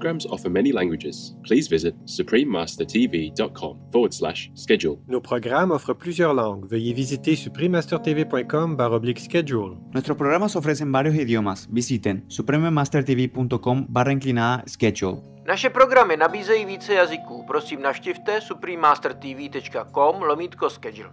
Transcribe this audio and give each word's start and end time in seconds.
Programs 0.00 0.26
offer 0.26 0.50
many 0.50 0.72
languages. 0.72 1.34
Please 1.42 1.68
visit 1.68 1.94
suprememastertv.com 2.06 3.74
forward 3.92 4.14
slash 4.14 4.50
schedule. 4.54 4.96
Nos 5.06 5.20
programas 5.20 5.70
offrent 5.70 5.98
plusieurs 5.98 6.34
langues. 6.34 6.68
Veuillez 6.70 6.94
visiter 6.94 7.36
suprememastertv.com 7.36 8.76
oblique 8.80 9.20
schedule. 9.20 9.76
Nuestros 9.92 10.16
programas 10.16 10.56
ofrecen 10.56 10.92
varios 10.92 11.14
idiomas. 11.14 11.68
Visiten 11.70 12.24
suprememastertv.com 12.28 13.86
barra 13.88 14.12
inclinada 14.12 14.62
schedule. 14.66 15.16
Naše 15.46 15.70
programy 15.70 16.16
nabízejí 16.16 16.64
více 16.64 16.94
jazyků. 16.94 17.44
Prosím 17.46 17.82
navštivte 17.82 18.40
suprememastertv.com 18.40 20.22
lomítko 20.22 20.70
schedule. 20.70 21.10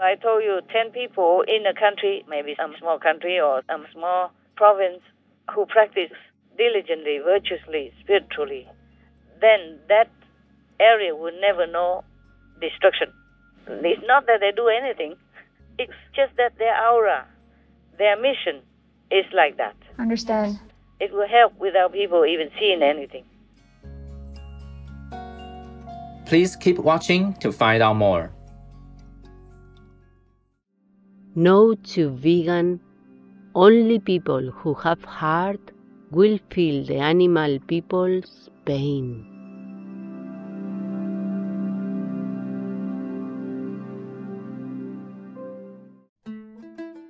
I 0.00 0.16
told 0.16 0.44
you 0.44 0.60
10 0.60 0.92
people 0.92 1.42
in 1.56 1.66
a 1.66 1.72
country, 1.74 2.24
maybe 2.28 2.54
some 2.62 2.74
small 2.78 2.98
country 2.98 3.42
or 3.42 3.62
some 3.70 3.84
small 3.92 4.30
province, 4.54 5.02
who 5.54 5.66
practice 5.66 6.10
diligently, 6.56 7.18
virtuously, 7.24 7.92
spiritually, 8.00 8.66
then 9.40 9.78
that 9.88 10.10
area 10.80 11.14
will 11.14 11.32
never 11.40 11.66
know 11.66 12.04
destruction. 12.60 13.12
It's 13.66 14.02
not 14.06 14.26
that 14.26 14.40
they 14.40 14.52
do 14.52 14.68
anything, 14.68 15.14
it's 15.78 15.92
just 16.14 16.36
that 16.36 16.58
their 16.58 16.74
aura, 16.90 17.26
their 17.98 18.16
mission 18.16 18.62
is 19.10 19.24
like 19.32 19.56
that. 19.58 19.76
Understand. 19.98 20.58
It 21.00 21.12
will 21.12 21.28
help 21.28 21.56
without 21.58 21.92
people 21.92 22.24
even 22.24 22.50
seeing 22.58 22.82
anything. 22.82 23.24
Please 26.26 26.56
keep 26.56 26.78
watching 26.78 27.34
to 27.34 27.52
find 27.52 27.82
out 27.82 27.94
more. 27.94 28.30
No 31.34 31.74
to 31.74 32.10
vegan. 32.10 32.80
Only 33.60 33.98
people 33.98 34.52
who 34.52 34.74
have 34.74 35.04
heart 35.04 35.72
will 36.12 36.38
feel 36.48 36.84
the 36.84 36.98
animal 36.98 37.58
people's 37.66 38.48
pain. 38.64 39.26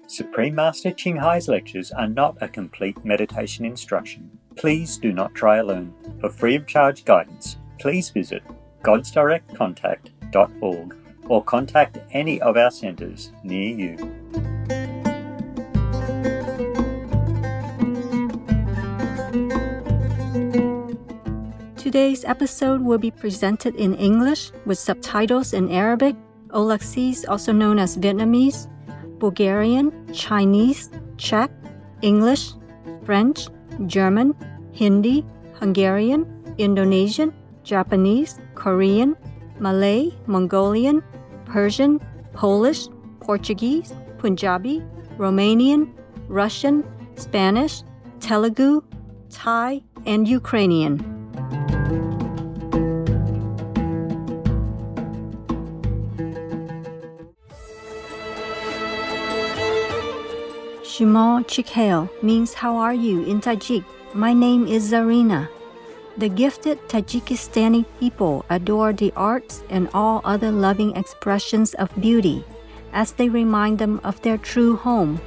Supreme 0.07 0.55
Master 0.55 0.91
Ching 0.91 1.17
Hai's 1.17 1.49
lectures 1.49 1.91
are 1.91 2.09
not 2.09 2.39
a 2.41 2.49
complete 2.49 3.05
meditation 3.05 3.67
instruction. 3.67 4.31
Please 4.57 4.97
do 4.97 5.13
not 5.13 5.35
try 5.35 5.59
alone. 5.59 5.93
For 6.23 6.31
free 6.31 6.57
of 6.57 6.67
charge 6.67 7.05
guidance, 7.05 7.59
please 7.79 8.09
visit 8.09 8.43
godsdirectcontact.org 8.85 10.97
or 11.29 11.45
contact 11.45 11.99
any 12.13 12.41
of 12.41 12.57
our 12.57 12.71
centres 12.71 13.33
near 13.45 13.69
you. 13.69 13.99
Today's 21.89 22.23
episode 22.27 22.83
will 22.83 22.98
be 22.98 23.11
presented 23.11 23.74
in 23.77 23.95
English 23.95 24.52
with 24.67 24.79
subtitles 24.79 25.55
in 25.55 25.73
Arabic, 25.73 26.17
Aulacese, 26.48 27.24
also 27.27 27.51
known 27.51 27.79
as 27.79 27.96
Vietnamese, 27.96 28.68
Bulgarian, 29.18 29.89
Chinese, 30.13 30.90
Czech, 31.17 31.51
English, 32.02 32.52
French, 33.07 33.48
German, 33.86 34.35
Hindi, 34.70 35.24
Hungarian, 35.55 36.29
Indonesian, 36.58 37.33
Japanese, 37.64 38.39
Korean, 38.55 39.17
Malay, 39.58 40.13
Mongolian, 40.27 41.02
Persian, 41.46 42.01
Polish, 42.34 42.89
Portuguese, 43.20 43.95
Punjabi, 44.18 44.84
Romanian, 45.17 45.89
Russian, 46.29 46.84
Spanish, 47.14 47.83
Telugu, 48.20 48.83
Thai, 49.30 49.80
and 50.05 50.29
Ukrainian. 50.29 51.17
Shimo 60.98 61.47
Chikhail 61.47 62.11
means 62.25 62.55
how 62.55 62.75
are 62.75 62.92
you 62.92 63.23
in 63.23 63.41
Tajik. 63.41 63.85
My 64.14 64.33
name 64.33 64.67
is 64.67 64.91
Zarina. 64.91 65.47
The 66.17 66.29
gifted 66.29 66.83
Tajikistani 66.89 67.85
people 68.01 68.45
adore 68.51 68.92
the 68.92 69.13
arts 69.14 69.63
and 69.70 69.89
all 69.95 70.20
other 70.25 70.51
loving 70.51 70.97
expressions 70.97 71.75
of 71.75 71.95
beauty 72.01 72.42
as 72.92 73.13
they 73.13 73.29
remind 73.29 73.79
them 73.79 74.01
of 74.03 74.20
their 74.23 74.39
true 74.39 74.75
home. 74.75 75.20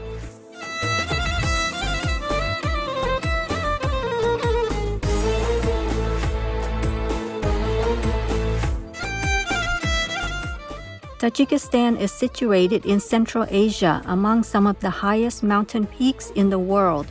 Tajikistan 11.22 12.02
is 12.02 12.12
situated 12.12 12.84
in 12.84 13.00
Central 13.00 13.46
Asia 13.52 14.02
among 14.08 14.42
some 14.42 14.66
of 14.66 14.80
the 14.80 14.90
highest 14.90 15.44
mountain 15.44 15.86
peaks 15.86 16.32
in 16.32 16.50
the 16.50 16.58
world. 16.58 17.06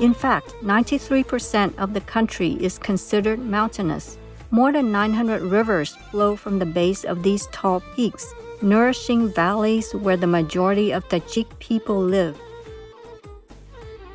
In 0.00 0.12
fact, 0.12 0.56
93% 0.64 1.78
of 1.78 1.94
the 1.94 2.00
country 2.00 2.58
is 2.58 2.78
considered 2.78 3.38
mountainous. 3.38 4.18
More 4.50 4.72
than 4.72 4.90
900 4.90 5.40
rivers 5.40 5.94
flow 6.10 6.34
from 6.34 6.58
the 6.58 6.66
base 6.66 7.04
of 7.04 7.22
these 7.22 7.46
tall 7.52 7.80
peaks, 7.94 8.34
nourishing 8.60 9.32
valleys 9.32 9.94
where 9.94 10.16
the 10.16 10.26
majority 10.26 10.90
of 10.90 11.08
Tajik 11.08 11.46
people 11.60 12.02
live. 12.02 12.36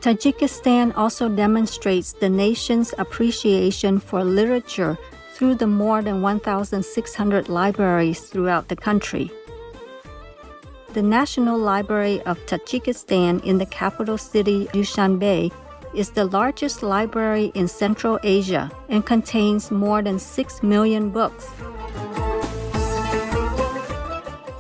Tajikistan 0.02 0.92
also 0.98 1.30
demonstrates 1.30 2.12
the 2.12 2.28
nation's 2.28 2.94
appreciation 2.98 4.02
for 4.02 4.22
literature 4.22 4.98
through 5.34 5.56
the 5.56 5.68
more 5.68 6.02
than 6.02 6.22
1,600 6.22 7.50
libraries 7.50 8.22
throughout 8.22 8.68
the 8.68 8.76
country. 8.76 9.32
The 10.94 11.02
National 11.02 11.58
Library 11.58 12.22
of 12.22 12.38
Tajikistan 12.46 13.44
in 13.44 13.58
the 13.58 13.66
capital 13.66 14.18
city 14.18 14.68
Dushanbe 14.74 15.52
is 15.96 16.12
the 16.12 16.26
largest 16.26 16.84
library 16.84 17.52
in 17.56 17.68
Central 17.68 18.20
Asia 18.24 18.72
and 18.90 19.06
contains 19.06 19.72
more 19.72 20.04
than 20.04 20.20
6 20.20 20.64
million 20.64 21.10
books. 21.10 21.48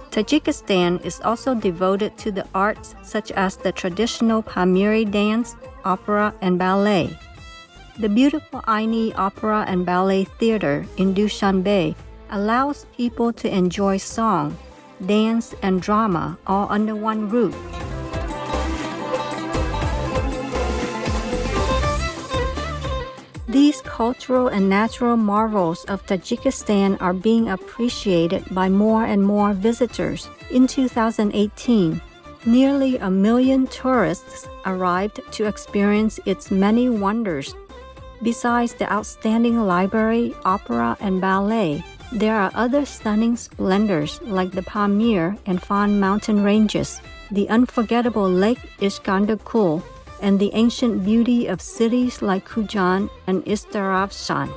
Tajikistan 0.09 1.03
is 1.03 1.21
also 1.21 1.55
devoted 1.55 2.17
to 2.19 2.31
the 2.31 2.45
arts 2.53 2.95
such 3.03 3.31
as 3.31 3.57
the 3.57 3.71
traditional 3.71 4.43
Pamiri 4.43 5.09
dance, 5.09 5.55
opera, 5.85 6.33
and 6.41 6.59
ballet. 6.59 7.17
The 7.99 8.09
beautiful 8.09 8.61
Aini 8.61 9.13
Opera 9.15 9.65
and 9.67 9.85
Ballet 9.85 10.23
Theater 10.23 10.83
in 10.97 11.13
Dushanbe 11.13 11.93
allows 12.31 12.87
people 12.97 13.31
to 13.33 13.47
enjoy 13.47 13.97
song, 13.97 14.57
dance, 15.05 15.53
and 15.61 15.79
drama 15.79 16.39
all 16.47 16.65
under 16.71 16.95
one 16.95 17.29
roof. 17.29 17.53
These 23.47 23.81
cultural 23.81 24.47
and 24.47 24.67
natural 24.67 25.15
marvels 25.15 25.85
of 25.85 26.03
Tajikistan 26.07 26.99
are 26.99 27.13
being 27.13 27.49
appreciated 27.49 28.43
by 28.49 28.69
more 28.69 29.05
and 29.05 29.21
more 29.21 29.53
visitors. 29.53 30.27
In 30.49 30.65
2018, 30.65 32.01
nearly 32.47 32.97
a 32.97 33.11
million 33.11 33.67
tourists 33.67 34.47
arrived 34.65 35.21
to 35.33 35.45
experience 35.45 36.19
its 36.25 36.49
many 36.49 36.89
wonders. 36.89 37.53
Besides 38.23 38.73
the 38.73 38.91
outstanding 38.91 39.59
library, 39.67 40.33
opera, 40.45 40.97
and 40.99 41.19
ballet, 41.19 41.83
there 42.11 42.35
are 42.35 42.51
other 42.55 42.85
stunning 42.85 43.35
splendors 43.35 44.21
like 44.23 44.51
the 44.51 44.63
Pamir 44.63 45.37
and 45.45 45.61
Fan 45.61 45.99
mountain 45.99 46.41
ranges, 46.41 47.01
the 47.31 47.49
unforgettable 47.49 48.29
Lake 48.29 48.59
Iskandar 48.79 49.83
and 50.21 50.39
the 50.39 50.51
ancient 50.53 51.03
beauty 51.03 51.47
of 51.47 51.61
cities 51.61 52.21
like 52.21 52.47
Khujand 52.47 53.09
and 53.27 53.43
Istaravshan. 53.45 54.49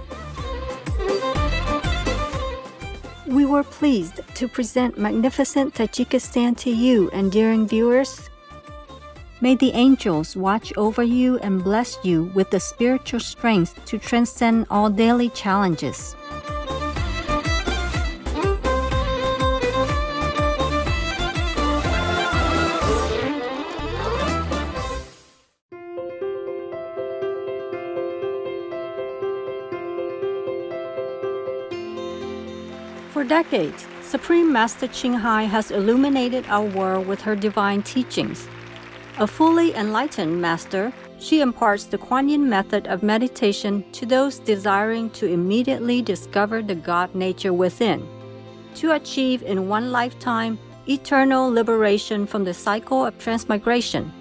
we 3.36 3.44
were 3.44 3.64
pleased 3.64 4.20
to 4.34 4.48
present 4.48 4.96
magnificent 4.96 5.74
Tajikistan 5.74 6.56
to 6.56 6.70
you, 6.70 7.10
endearing 7.10 7.68
viewers. 7.68 8.30
May 9.42 9.54
the 9.54 9.72
angels 9.72 10.34
watch 10.34 10.72
over 10.78 11.02
you 11.02 11.38
and 11.40 11.62
bless 11.62 11.98
you 12.02 12.32
with 12.34 12.48
the 12.48 12.58
spiritual 12.58 13.20
strength 13.20 13.84
to 13.84 13.98
transcend 13.98 14.66
all 14.70 14.88
daily 14.88 15.28
challenges. 15.28 16.16
For 33.12 33.22
decades, 33.22 33.86
Supreme 34.00 34.50
Master 34.50 34.88
Ching 34.88 35.12
Hai 35.12 35.42
has 35.42 35.70
illuminated 35.70 36.46
our 36.48 36.64
world 36.64 37.06
with 37.06 37.20
her 37.20 37.36
divine 37.36 37.82
teachings. 37.82 38.48
A 39.18 39.26
fully 39.26 39.74
enlightened 39.74 40.42
master, 40.42 40.92
she 41.18 41.40
imparts 41.40 41.84
the 41.84 41.96
Kuan 41.96 42.28
Yin 42.28 42.50
method 42.50 42.86
of 42.86 43.02
meditation 43.02 43.82
to 43.92 44.04
those 44.04 44.38
desiring 44.38 45.08
to 45.10 45.24
immediately 45.24 46.02
discover 46.02 46.60
the 46.60 46.74
God 46.74 47.14
nature 47.14 47.54
within, 47.54 48.06
to 48.74 48.92
achieve 48.92 49.42
in 49.42 49.68
one 49.68 49.90
lifetime 49.90 50.58
eternal 50.86 51.50
liberation 51.50 52.26
from 52.26 52.44
the 52.44 52.52
cycle 52.52 53.06
of 53.06 53.18
transmigration. 53.18 54.12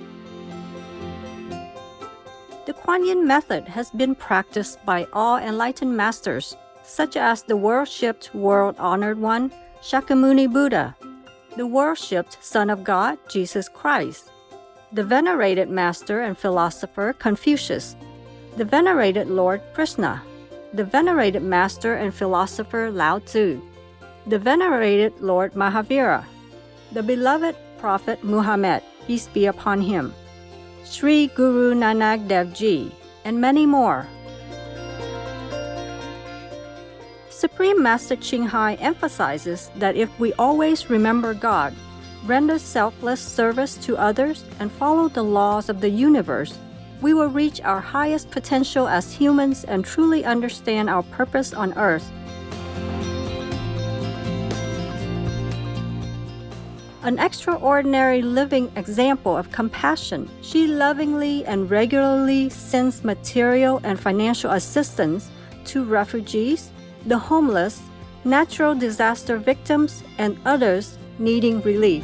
The 2.66 2.74
Kuan 2.74 3.06
Yin 3.06 3.28
method 3.28 3.68
has 3.68 3.90
been 3.92 4.16
practiced 4.16 4.80
by 4.86 5.08
all 5.12 5.36
enlightened 5.36 5.98
masters, 5.98 6.56
such 6.84 7.18
as 7.18 7.44
the 7.44 7.58
worshipped 7.58 8.34
world 8.34 8.78
honored 8.80 9.20
one, 9.20 9.52
Shakyamuni 9.82 10.54
Buddha, 10.54 10.96
the 11.58 11.68
worshipped 11.68 12.38
Son 12.42 12.70
of 12.70 12.86
God, 12.86 13.18
Jesus 13.28 13.68
Christ, 13.68 14.32
the 14.92 15.04
venerated 15.04 15.70
master 15.70 16.22
and 16.22 16.38
philosopher 16.38 17.14
Confucius, 17.14 17.96
the 18.58 18.66
venerated 18.66 19.28
Lord 19.28 19.62
Krishna, 19.74 20.22
the 20.74 20.84
venerated 20.84 21.42
master 21.42 21.96
and 21.96 22.14
philosopher 22.14 22.92
Lao 22.92 23.20
Tzu, 23.20 23.62
the 24.28 24.40
venerated 24.40 25.14
Lord 25.20 25.54
Mahavira, 25.54 26.24
the 26.92 27.04
beloved 27.04 27.56
Prophet 27.80 28.24
Muhammad, 28.24 28.84
peace 29.08 29.28
be 29.28 29.48
upon 29.48 29.82
him, 29.82 30.14
Sri 30.84 31.28
Guru 31.28 31.74
Nanak 31.74 32.28
Dev 32.28 32.54
Ji, 32.54 32.92
and 33.26 33.42
many 33.42 33.66
more. 33.66 34.08
Supreme 37.30 37.82
Master 37.82 38.16
Ching 38.16 38.46
Hai 38.46 38.76
emphasizes 38.76 39.70
that 39.76 39.96
if 39.96 40.10
we 40.20 40.32
always 40.34 40.90
remember 40.90 41.34
God, 41.34 41.74
render 42.26 42.58
selfless 42.58 43.22
service 43.22 43.76
to 43.78 43.98
others, 43.98 44.46
and 44.60 44.72
follow 44.72 45.08
the 45.08 45.24
laws 45.24 45.70
of 45.70 45.82
the 45.82 45.90
universe, 45.90 46.58
we 47.02 47.14
will 47.14 47.28
reach 47.28 47.62
our 47.62 47.80
highest 47.80 48.32
potential 48.32 48.88
as 48.88 49.14
humans 49.14 49.64
and 49.66 49.86
truly 49.86 50.26
understand 50.26 50.90
our 50.90 51.04
purpose 51.04 51.54
on 51.54 51.74
earth. 51.78 52.10
An 57.04 57.20
extraordinary 57.20 58.24
living 58.24 58.72
example 58.76 59.38
of 59.38 59.52
compassion, 59.52 60.28
she 60.42 60.66
lovingly 60.66 61.46
and 61.46 61.70
regularly 61.70 62.50
sends 62.50 63.04
material 63.04 63.80
and 63.84 64.00
financial 64.00 64.50
assistance 64.50 65.30
to 65.66 65.84
refugees, 65.84 66.72
the 67.06 67.20
homeless, 67.20 67.84
natural 68.24 68.74
disaster 68.74 69.38
victims, 69.38 70.04
and 70.18 70.40
others 70.46 70.98
needing 71.20 71.62
relief. 71.62 72.04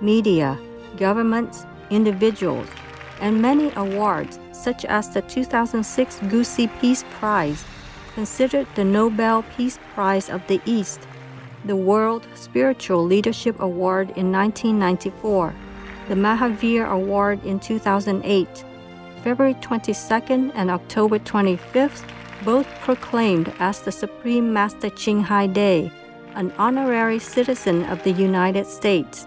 media, 0.00 0.58
governments, 0.96 1.66
individuals, 1.90 2.68
and 3.20 3.40
many 3.40 3.72
awards, 3.76 4.38
such 4.52 4.84
as 4.84 5.10
the 5.10 5.22
2006 5.22 6.18
Gusi 6.20 6.70
Peace 6.80 7.04
Prize, 7.18 7.64
considered 8.14 8.66
the 8.74 8.84
Nobel 8.84 9.44
Peace 9.56 9.78
Prize 9.94 10.30
of 10.30 10.46
the 10.46 10.60
East, 10.64 11.00
the 11.64 11.76
World 11.76 12.26
Spiritual 12.34 13.04
Leadership 13.04 13.60
Award 13.60 14.10
in 14.16 14.32
1994, 14.32 15.54
the 16.08 16.14
Mahavir 16.14 16.88
Award 16.88 17.44
in 17.44 17.60
2008, 17.60 18.64
February 19.22 19.54
22nd 19.54 20.50
and 20.54 20.70
October 20.70 21.18
25th 21.18 22.04
both 22.44 22.66
proclaimed 22.80 23.52
as 23.58 23.80
the 23.80 23.92
Supreme 23.92 24.52
Master 24.52 24.88
Ching 24.88 25.22
Hai 25.22 25.46
Day, 25.46 25.92
an 26.34 26.52
honorary 26.58 27.18
citizen 27.18 27.84
of 27.84 28.02
the 28.02 28.12
United 28.12 28.66
States, 28.66 29.26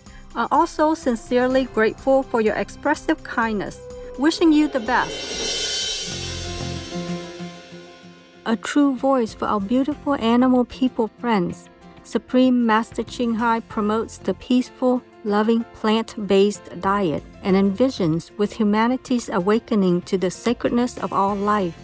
are 0.35 0.47
also 0.51 0.93
sincerely 0.93 1.65
grateful 1.65 2.23
for 2.23 2.41
your 2.41 2.55
expressive 2.55 3.23
kindness, 3.23 3.79
wishing 4.17 4.51
you 4.51 4.67
the 4.67 4.79
best. 4.79 5.39
A 8.45 8.55
true 8.55 8.95
voice 8.95 9.33
for 9.33 9.45
our 9.45 9.59
beautiful 9.59 10.15
animal 10.15 10.65
people 10.65 11.09
friends, 11.19 11.69
Supreme 12.03 12.65
Master 12.65 13.03
Ching 13.03 13.35
Hai 13.35 13.59
promotes 13.59 14.17
the 14.17 14.33
peaceful, 14.33 15.03
loving 15.23 15.63
plant 15.75 16.15
based 16.27 16.63
diet 16.81 17.23
and 17.43 17.55
envisions 17.55 18.35
with 18.37 18.53
humanity's 18.53 19.29
awakening 19.29 20.01
to 20.03 20.17
the 20.17 20.31
sacredness 20.31 20.97
of 20.97 21.13
all 21.13 21.35
life, 21.35 21.77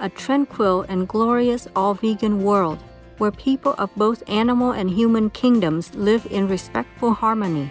a 0.00 0.08
tranquil 0.10 0.82
and 0.82 1.08
glorious 1.08 1.66
all 1.74 1.94
vegan 1.94 2.44
world 2.44 2.78
where 3.18 3.30
people 3.30 3.74
of 3.78 3.94
both 3.96 4.22
animal 4.28 4.72
and 4.72 4.90
human 4.90 5.30
kingdoms 5.30 5.94
live 5.94 6.26
in 6.30 6.48
respectful 6.48 7.14
harmony. 7.14 7.70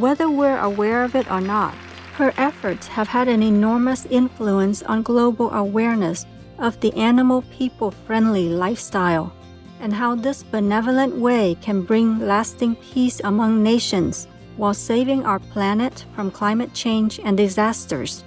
Whether 0.00 0.30
we're 0.30 0.58
aware 0.58 1.04
of 1.04 1.14
it 1.14 1.30
or 1.30 1.42
not, 1.42 1.74
her 2.14 2.32
efforts 2.38 2.86
have 2.86 3.08
had 3.08 3.28
an 3.28 3.42
enormous 3.42 4.06
influence 4.06 4.82
on 4.82 5.02
global 5.02 5.50
awareness 5.50 6.24
of 6.58 6.80
the 6.80 6.90
animal 6.94 7.42
people 7.52 7.90
friendly 7.90 8.48
lifestyle 8.48 9.30
and 9.78 9.92
how 9.92 10.14
this 10.14 10.42
benevolent 10.42 11.16
way 11.16 11.54
can 11.60 11.82
bring 11.82 12.18
lasting 12.18 12.76
peace 12.76 13.20
among 13.24 13.62
nations 13.62 14.26
while 14.56 14.72
saving 14.72 15.26
our 15.26 15.38
planet 15.38 16.06
from 16.14 16.30
climate 16.30 16.72
change 16.72 17.20
and 17.22 17.36
disasters. 17.36 18.24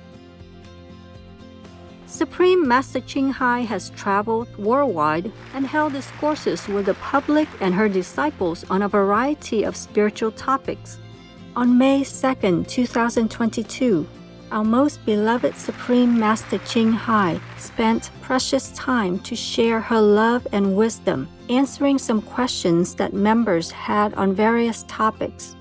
Supreme 2.06 2.68
Master 2.68 3.00
Ching 3.00 3.32
Hai 3.32 3.62
has 3.62 3.90
traveled 3.90 4.56
worldwide 4.60 5.32
and 5.56 5.66
held 5.66 5.94
discourses 5.94 6.68
with 6.68 6.86
the 6.86 6.94
public 6.94 7.48
and 7.62 7.74
her 7.74 7.90
disciples 7.90 8.64
on 8.70 8.84
a 8.84 8.88
variety 8.88 9.64
of 9.64 9.76
spiritual 9.76 10.32
topics. 10.32 11.00
On 11.56 11.78
May 11.78 12.04
2, 12.04 12.64
2022, 12.64 14.08
our 14.52 14.64
most 14.64 15.06
beloved 15.06 15.56
Supreme 15.56 16.20
Master 16.20 16.58
Ching 16.58 16.92
Hai 16.92 17.40
spent 17.60 18.10
precious 18.22 18.72
time 18.72 19.20
to 19.20 19.36
share 19.36 19.80
her 19.80 20.02
love 20.02 20.48
and 20.52 20.76
wisdom, 20.76 21.30
answering 21.50 22.00
some 22.00 22.24
questions 22.24 22.96
that 22.96 23.14
members 23.14 23.70
had 23.70 24.16
on 24.16 24.34
various 24.34 24.84
topics. 24.88 25.56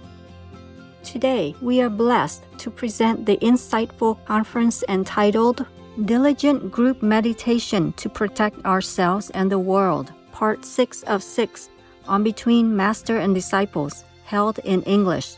Today, 1.03 1.55
we 1.61 1.83
are 1.83 1.91
blessed 1.91 2.45
to 2.57 2.71
present 2.71 3.27
the 3.27 3.37
insightful 3.43 4.25
conference 4.25 4.83
entitled 4.89 5.67
Diligent 6.07 6.73
Group 6.73 7.03
Meditation 7.03 7.93
to 7.99 8.09
Protect 8.09 8.65
Ourselves 8.65 9.29
and 9.35 9.53
the 9.53 9.59
World, 9.59 10.11
Part 10.33 10.65
6 10.65 11.03
of 11.03 11.23
6, 11.23 11.69
on 12.09 12.25
Between 12.25 12.75
Master 12.75 13.19
and 13.19 13.35
Disciples, 13.35 14.05
held 14.25 14.59
in 14.61 14.83
English. 14.85 15.37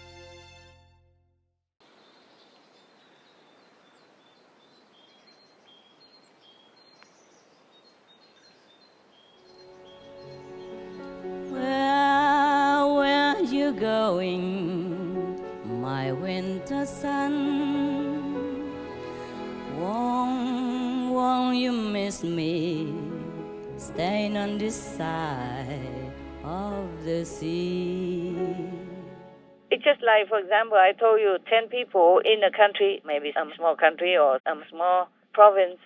Like, 30.24 30.28
for 30.28 30.38
example, 30.38 30.78
I 30.78 30.92
told 30.92 31.20
you 31.20 31.36
10 31.48 31.68
people 31.68 32.20
in 32.24 32.42
a 32.44 32.50
country, 32.50 33.02
maybe 33.04 33.32
some 33.36 33.52
small 33.56 33.76
country 33.76 34.16
or 34.16 34.38
some 34.46 34.62
small 34.70 35.08
province, 35.32 35.78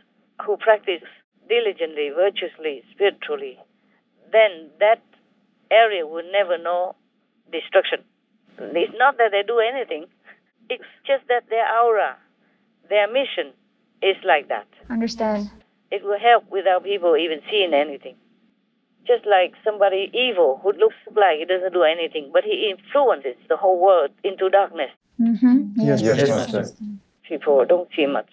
who 0.44 0.56
practice 0.56 1.02
diligently, 1.48 2.10
virtuously, 2.14 2.82
spiritually, 2.92 3.58
then 4.30 4.70
that 4.78 5.02
area 5.70 6.06
will 6.06 6.24
never 6.30 6.58
know 6.58 6.94
destruction. 7.50 8.04
It's 8.58 8.92
not 8.96 9.16
that 9.18 9.30
they 9.32 9.42
do 9.46 9.58
anything, 9.58 10.06
it's 10.68 10.84
just 11.06 11.26
that 11.28 11.44
their 11.48 11.66
aura, 11.82 12.16
their 12.88 13.08
mission 13.08 13.52
is 14.02 14.16
like 14.24 14.48
that. 14.48 14.66
Understand. 14.90 15.50
It 15.90 16.04
will 16.04 16.18
help 16.18 16.50
without 16.50 16.84
people 16.84 17.16
even 17.16 17.40
seeing 17.50 17.72
anything. 17.72 18.16
Just 19.08 19.24
like 19.26 19.54
somebody 19.64 20.10
evil 20.12 20.60
who 20.62 20.72
looks 20.72 21.00
like 21.16 21.38
he 21.38 21.46
doesn't 21.46 21.72
do 21.72 21.82
anything, 21.82 22.30
but 22.32 22.44
he 22.44 22.70
influences 22.72 23.36
the 23.48 23.56
whole 23.56 23.80
world 23.80 24.10
into 24.22 24.50
darkness. 24.50 24.90
Mm-hmm. 25.18 25.80
Yes, 25.80 26.02
yes, 26.02 26.28
Master. 26.28 26.64
People 27.26 27.64
don't 27.66 27.88
see 27.96 28.06
much. 28.06 28.28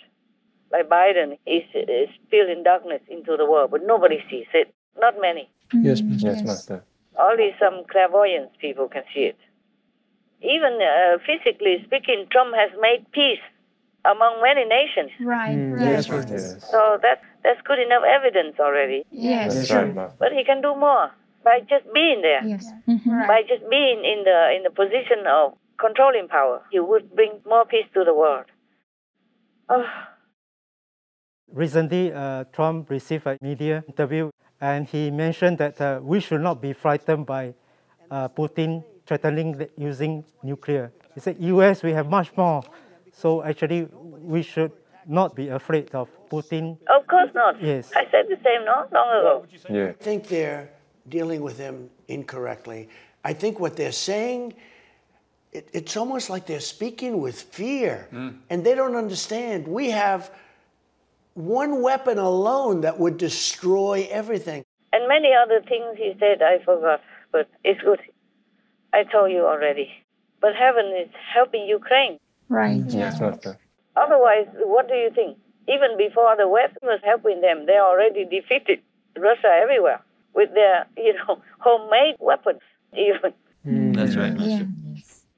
Like 0.71 0.89
Biden 0.89 1.37
is, 1.45 1.63
is 1.73 2.09
spilling 2.27 2.63
darkness 2.63 3.01
into 3.07 3.37
the 3.37 3.45
world, 3.45 3.71
but 3.71 3.81
nobody 3.85 4.19
sees 4.29 4.47
it. 4.53 4.73
Not 4.99 5.15
many. 5.21 5.49
Yes, 5.73 6.01
yes, 6.01 6.43
Master. 6.43 6.83
Only 7.17 7.55
some 7.59 7.83
clairvoyance 7.89 8.51
people 8.59 8.87
can 8.89 9.03
see 9.13 9.25
it. 9.31 9.37
Even 10.41 10.77
uh, 10.81 11.17
physically 11.25 11.81
speaking, 11.85 12.25
Trump 12.31 12.53
has 12.55 12.71
made 12.81 13.05
peace 13.13 13.39
among 14.03 14.41
many 14.41 14.65
nations. 14.65 15.11
Right, 15.21 15.55
Mm, 15.57 15.73
right. 15.77 15.85
yes, 15.91 16.09
Master. 16.09 16.33
Yes. 16.33 16.69
So 16.69 16.99
that 17.01 17.21
that's 17.45 17.61
good 17.69 17.79
enough 17.87 18.03
evidence 18.17 18.55
already. 18.59 19.05
Yes, 19.11 19.67
sure. 19.67 19.85
But 20.19 20.31
he 20.37 20.43
can 20.49 20.59
do 20.61 20.73
more 20.87 21.11
by 21.43 21.59
just 21.73 21.85
being 21.93 22.19
there, 22.27 22.43
Yes. 22.53 22.65
Mhm. 22.87 23.27
by 23.31 23.39
just 23.51 23.63
being 23.69 23.99
in 24.13 24.19
the 24.29 24.39
in 24.55 24.61
the 24.67 24.73
position 24.81 25.19
of 25.39 25.53
controlling 25.85 26.27
power. 26.27 26.57
He 26.73 26.79
would 26.79 27.05
bring 27.19 27.33
more 27.53 27.65
peace 27.73 27.89
to 27.93 28.03
the 28.09 28.13
world. 28.23 28.45
Oh, 29.69 29.85
Recently, 31.53 32.11
uh, 32.11 32.43
Trump 32.51 32.89
received 32.89 33.25
a 33.27 33.37
media 33.41 33.83
interview 33.87 34.29
and 34.59 34.87
he 34.87 35.11
mentioned 35.11 35.57
that 35.59 35.79
uh, 35.79 35.99
we 36.01 36.19
should 36.19 36.41
not 36.41 36.61
be 36.61 36.73
frightened 36.73 37.25
by 37.25 37.53
uh, 38.11 38.27
Putin 38.29 38.83
threatening 39.05 39.53
the- 39.59 39.69
using 39.77 40.23
nuclear. 40.43 40.91
He 41.13 41.19
said, 41.19 41.37
US, 41.39 41.83
we 41.83 41.91
have 41.93 42.09
much 42.09 42.35
more. 42.35 42.63
So 43.13 43.43
actually, 43.43 43.87
we 44.33 44.41
should 44.41 44.71
not 45.07 45.35
be 45.35 45.49
afraid 45.49 45.93
of 45.93 46.09
Putin. 46.29 46.77
of 46.95 47.07
course 47.07 47.29
not. 47.33 47.61
Yes. 47.61 47.91
I 47.95 48.03
said 48.11 48.25
the 48.29 48.37
same 48.43 48.65
not 48.65 48.91
long 48.91 49.09
ago. 49.19 49.45
Yeah. 49.69 49.89
I 49.89 49.93
think 49.93 50.27
they're 50.27 50.69
dealing 51.09 51.41
with 51.41 51.57
him 51.57 51.89
incorrectly. 52.07 52.89
I 53.23 53.33
think 53.33 53.59
what 53.59 53.75
they're 53.75 53.91
saying, 53.91 54.53
it, 55.51 55.69
it's 55.73 55.95
almost 55.97 56.29
like 56.29 56.45
they're 56.45 56.59
speaking 56.59 57.19
with 57.19 57.41
fear, 57.41 58.07
and 58.49 58.63
they 58.63 58.75
don't 58.75 58.95
understand. 58.95 59.67
We 59.67 59.91
have 59.91 60.31
one 61.33 61.81
weapon 61.81 62.17
alone 62.17 62.81
that 62.81 62.99
would 62.99 63.17
destroy 63.17 64.07
everything. 64.09 64.63
And 64.93 65.07
many 65.07 65.29
other 65.33 65.61
things 65.61 65.97
he 65.97 66.13
said 66.19 66.41
I 66.41 66.63
forgot, 66.63 67.01
but 67.31 67.49
it's 67.63 67.81
good. 67.81 67.99
I 68.93 69.03
told 69.03 69.31
you 69.31 69.45
already. 69.45 69.89
But 70.39 70.55
heaven 70.55 70.85
is 71.01 71.09
helping 71.33 71.65
Ukraine. 71.67 72.19
Right. 72.47 72.81
Yes, 72.87 73.19
Master. 73.19 73.57
Otherwise, 73.95 74.47
what 74.65 74.87
do 74.87 74.95
you 74.95 75.09
think? 75.13 75.37
Even 75.67 75.97
before 75.97 76.35
the 76.37 76.47
West 76.47 76.77
was 76.83 76.99
helping 77.03 77.41
them, 77.41 77.65
they 77.65 77.79
already 77.79 78.25
defeated 78.25 78.79
Russia 79.17 79.49
everywhere. 79.61 80.01
with 80.35 80.53
their, 80.53 80.85
you 80.97 81.13
know, 81.13 81.41
homemade 81.59 82.15
weapons 82.19 82.61
even. 82.93 83.33
Mm, 83.65 83.95
that's 83.95 84.15
right, 84.15 84.33
mm, 84.33 84.37
Master. 84.37 84.67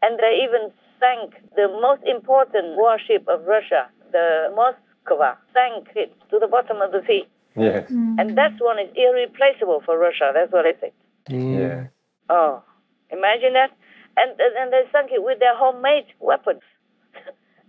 And 0.02 0.20
they 0.20 0.42
even 0.44 0.72
sank 1.00 1.34
the 1.56 1.68
most 1.82 2.04
important 2.04 2.76
warship 2.76 3.26
of 3.28 3.46
Russia, 3.46 3.88
the 4.12 4.50
Moskva, 4.58 5.38
sank 5.54 5.88
it 5.96 6.14
to 6.30 6.40
the 6.40 6.48
bottom 6.48 6.82
of 6.82 6.92
the 6.92 7.02
sea. 7.08 7.24
Yes. 7.56 7.90
Mm. 7.90 8.20
And 8.20 8.38
that 8.38 8.54
one 8.60 8.80
is 8.80 8.90
irreplaceable 8.96 9.82
for 9.86 9.98
Russia. 9.98 10.32
That's 10.34 10.52
what 10.52 10.66
I 10.66 10.74
think. 10.74 10.94
Yeah. 11.30 11.88
Oh, 12.30 12.62
imagine 13.10 13.54
that. 13.54 13.72
And, 14.18 14.32
and, 14.40 14.54
and 14.60 14.74
they 14.74 14.84
sank 14.92 15.12
it 15.12 15.24
with 15.24 15.40
their 15.40 15.56
homemade 15.56 16.06
weapons. 16.20 16.62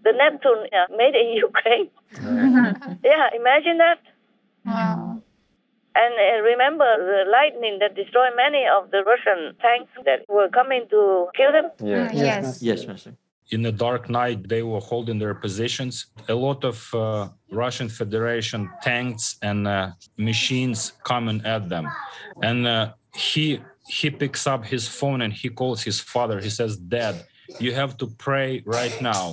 The 0.05 0.13
Neptune 0.13 0.63
uh, 0.73 0.87
made 0.97 1.15
in 1.15 1.29
Ukraine. 1.49 1.89
yeah, 3.05 3.25
imagine 3.41 3.79
that. 3.79 4.01
Wow. 4.67 5.23
And 5.95 6.15
uh, 6.15 6.43
remember 6.43 6.87
the 7.13 7.31
lightning 7.31 7.79
that 7.81 7.95
destroyed 7.97 8.35
many 8.37 8.63
of 8.77 8.91
the 8.93 9.03
Russian 9.13 9.41
tanks 9.61 9.91
that 10.05 10.21
were 10.29 10.49
coming 10.49 10.83
to 10.91 11.29
kill 11.37 11.53
them? 11.53 11.71
Yes. 11.83 12.13
Yes. 12.15 12.63
Yes, 12.63 12.87
Master. 12.87 13.15
in 13.51 13.63
the 13.69 13.73
dark 13.87 14.05
night 14.21 14.39
they 14.53 14.63
were 14.71 14.85
holding 14.93 15.19
their 15.23 15.37
positions 15.47 15.95
a 16.35 16.37
lot 16.47 16.61
of 16.73 16.77
uh, 16.95 17.01
russian 17.63 17.89
federation 18.01 18.61
tanks 18.89 19.25
and 19.49 19.61
uh, 19.67 19.77
machines 20.31 20.79
coming 21.11 21.39
at 21.55 21.63
them 21.73 21.87
and 22.49 22.59
uh, 22.67 22.93
he 23.27 23.45
he 24.01 24.07
picks 24.23 24.43
up 24.53 24.63
his 24.75 24.85
phone 24.99 25.21
and 25.25 25.33
he 25.43 25.49
calls 25.61 25.79
his 25.89 25.99
father 26.15 26.37
he 26.47 26.53
says 26.61 26.73
dad 26.97 27.15
you 27.65 27.71
have 27.81 27.93
to 28.03 28.07
pray 28.27 28.51
right 28.79 28.97
now 29.13 29.25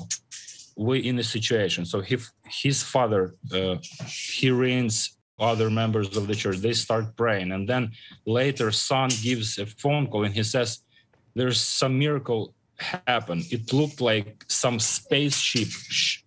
we 0.75 1.00
in 1.00 1.20
a 1.20 1.24
situation. 1.24 1.86
So 1.86 2.01
he, 2.01 2.17
his 2.46 2.84
father 2.84 3.34
uh, 3.53 3.77
he 4.08 4.51
reigns 4.51 5.17
other 5.39 5.70
members 5.70 6.15
of 6.15 6.27
the 6.27 6.36
church 6.36 6.58
they 6.58 6.74
start 6.74 7.15
praying. 7.15 7.51
And 7.51 7.67
then 7.67 7.91
later 8.25 8.72
son 8.72 9.10
gives 9.22 9.58
a 9.58 9.65
phone 9.65 10.08
call 10.08 10.24
and 10.24 10.34
he 10.34 10.44
says 10.44 10.79
there's 11.34 11.60
some 11.60 12.00
miracle 12.00 12.53
happened. 13.08 13.46
it 13.51 13.72
looked 13.72 14.01
like 14.01 14.44
some 14.50 14.79
spaceship 14.79 15.70
sh- 15.70 16.24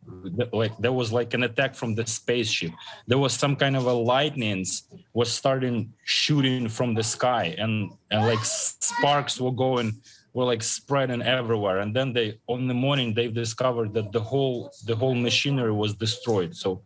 like 0.52 0.76
there 0.78 0.92
was 0.92 1.12
like 1.12 1.34
an 1.34 1.42
attack 1.42 1.74
from 1.74 1.94
the 1.94 2.06
spaceship. 2.06 2.72
There 3.06 3.18
was 3.18 3.34
some 3.34 3.54
kind 3.56 3.76
of 3.76 3.86
a 3.86 3.92
lightnings 3.92 4.84
was 5.12 5.30
starting 5.30 5.92
shooting 6.04 6.68
from 6.68 6.94
the 6.94 7.02
sky 7.02 7.54
and 7.58 7.90
and 8.10 8.26
like 8.26 8.42
sparks 8.42 9.40
were 9.40 9.52
going 9.52 10.00
were 10.34 10.44
like 10.44 10.62
spreading 10.62 11.22
everywhere 11.22 11.78
and 11.78 11.94
then 11.94 12.12
they 12.12 12.38
on 12.46 12.68
the 12.68 12.74
morning 12.74 13.14
they've 13.14 13.34
discovered 13.34 13.92
that 13.94 14.12
the 14.12 14.20
whole 14.20 14.70
the 14.86 14.94
whole 14.94 15.14
machinery 15.14 15.72
was 15.72 15.94
destroyed 15.94 16.54
so 16.54 16.82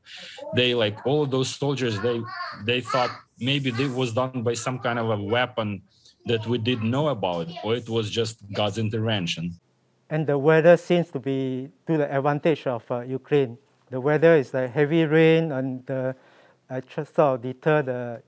they 0.55 0.75
like 0.75 0.97
all 1.07 1.23
of 1.25 1.31
those 1.31 1.49
soldiers 1.49 2.01
they 2.01 2.21
they 2.65 2.81
thought 2.81 3.11
maybe 3.39 3.71
it 3.71 3.91
was 3.91 4.13
done 4.13 4.43
by 4.43 4.55
some 4.55 4.79
kind 4.79 4.99
of 4.99 5.11
a 5.11 5.23
weapon 5.23 5.83
that 6.27 6.47
we 6.47 6.57
didn't 6.59 6.91
know 6.91 7.09
about 7.09 7.49
or 7.65 7.75
it 7.75 7.89
was 7.89 8.11
just 8.11 8.37
god's 8.53 8.79
intervention 8.79 9.45
And 10.13 10.27
the 10.27 10.37
weather 10.37 10.77
seems 10.77 11.11
to 11.13 11.19
be 11.19 11.71
to 11.87 11.97
the 11.97 12.05
advantage 12.15 12.67
of 12.67 12.85
uh, 12.91 13.01
Ukraine. 13.01 13.57
The 13.89 13.99
weather 13.99 14.37
is 14.37 14.53
like 14.53 14.71
heavy 14.71 15.05
rain 15.07 15.53
and 15.53 15.91
uh, 15.91 16.13
uh, 16.69 16.83
just 16.83 17.15
sort 17.15 17.37
of 17.37 17.43
deter 17.43 17.81
the 17.81 18.23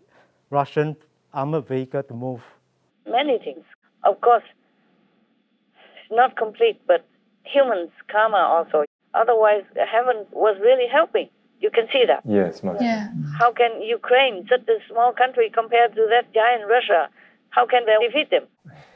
Russian 0.49 0.97
armored 1.35 1.69
vehicle 1.69 2.03
to 2.05 2.15
move. 2.15 2.41
Many 3.07 3.39
things. 3.39 3.65
Of 4.03 4.19
course, 4.23 4.45
not 6.15 6.37
complete, 6.37 6.81
but 6.87 7.07
humans' 7.45 7.91
karma 8.11 8.39
also. 8.39 8.85
Otherwise, 9.15 9.65
heaven 9.77 10.27
was 10.33 10.57
really 10.61 10.89
helping. 10.91 11.29
You 11.61 11.71
can 11.71 11.87
see 11.93 12.05
that. 12.07 12.23
Yes, 12.27 12.63
Master. 12.63 12.85
Yeah. 12.85 13.09
How 13.39 13.53
can 13.53 13.81
Ukraine, 13.81 14.47
such 14.49 14.67
a 14.69 14.79
small 14.91 15.13
country 15.13 15.51
compared 15.51 15.95
to 15.95 16.07
that 16.11 16.33
giant 16.35 16.69
Russia, 16.69 17.09
how 17.51 17.65
can 17.67 17.83
they 17.87 17.97
defeat 18.07 18.31
them? 18.31 18.47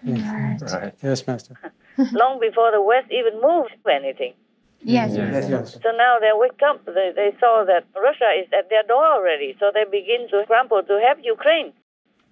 Right. 0.02 0.92
Yes, 1.02 1.26
Master. 1.26 1.54
Long 2.12 2.40
before 2.40 2.70
the 2.72 2.82
West 2.82 3.08
even 3.10 3.40
moved 3.40 3.74
anything. 3.88 4.34
Yes. 4.80 5.14
Yes. 5.14 5.48
yes. 5.48 5.72
So 5.82 5.90
now 5.96 6.18
they 6.20 6.30
wake 6.34 6.60
up. 6.68 6.84
They, 6.84 7.10
they 7.14 7.30
saw 7.40 7.64
that 7.66 7.86
Russia 7.94 8.30
is 8.40 8.46
at 8.56 8.70
their 8.70 8.82
door 8.82 9.04
already. 9.04 9.56
So 9.58 9.70
they 9.74 9.84
begin 9.84 10.28
to 10.30 10.42
scramble 10.44 10.82
to 10.82 10.94
help 11.04 11.18
Ukraine. 11.22 11.72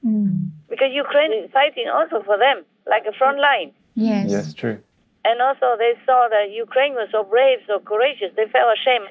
Mm. 0.05 0.51
Because 0.69 0.91
Ukraine 0.93 1.33
is 1.33 1.51
fighting 1.51 1.89
also 1.93 2.23
for 2.23 2.39
them, 2.39 2.65
like 2.87 3.05
a 3.09 3.13
front 3.17 3.39
line. 3.39 3.73
Yes. 3.97 4.31
Yes, 4.31 4.55
true. 4.55 4.79
And 5.25 5.43
also 5.43 5.75
they 5.77 5.95
saw 6.07 6.29
that 6.31 6.53
Ukraine 6.53 6.95
was 6.95 7.09
so 7.11 7.25
brave, 7.25 7.59
so 7.67 7.81
courageous, 7.81 8.31
they 8.37 8.47
felt 8.47 8.71
ashamed. 8.79 9.11